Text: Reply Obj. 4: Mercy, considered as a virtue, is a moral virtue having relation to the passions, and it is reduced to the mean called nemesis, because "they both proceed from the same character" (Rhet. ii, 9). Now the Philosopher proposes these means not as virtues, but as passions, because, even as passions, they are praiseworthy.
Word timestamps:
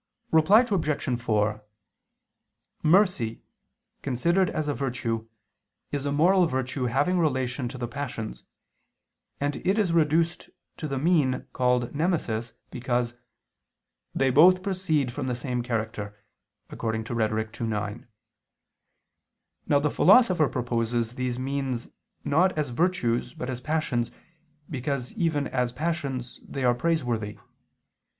Reply 0.31 0.61
Obj. 0.61 1.21
4: 1.21 1.63
Mercy, 2.81 3.43
considered 4.01 4.49
as 4.49 4.67
a 4.67 4.73
virtue, 4.73 5.27
is 5.91 6.07
a 6.07 6.11
moral 6.11 6.47
virtue 6.47 6.85
having 6.85 7.19
relation 7.19 7.67
to 7.67 7.77
the 7.77 7.87
passions, 7.87 8.43
and 9.39 9.57
it 9.57 9.77
is 9.77 9.93
reduced 9.93 10.49
to 10.77 10.87
the 10.87 10.97
mean 10.97 11.45
called 11.53 11.93
nemesis, 11.93 12.53
because 12.71 13.13
"they 14.15 14.31
both 14.31 14.63
proceed 14.63 15.11
from 15.13 15.27
the 15.27 15.35
same 15.35 15.61
character" 15.61 16.17
(Rhet. 16.71 17.53
ii, 17.61 17.67
9). 17.67 18.07
Now 19.67 19.79
the 19.79 19.91
Philosopher 19.91 20.49
proposes 20.49 21.13
these 21.13 21.37
means 21.37 21.89
not 22.23 22.57
as 22.57 22.69
virtues, 22.69 23.35
but 23.35 23.51
as 23.51 23.61
passions, 23.61 24.09
because, 24.67 25.13
even 25.13 25.45
as 25.49 25.71
passions, 25.71 26.39
they 26.43 26.63
are 26.63 26.73
praiseworthy. 26.73 27.37